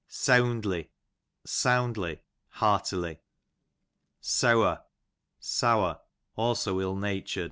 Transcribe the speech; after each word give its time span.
Seawndly, 0.09 0.87
soundly, 1.45 2.23
heartily. 2.47 3.19
Seawr, 4.19 4.81
sour; 5.39 5.99
also 6.35 6.81
ill 6.81 6.95
rmtur'd. 6.95 7.39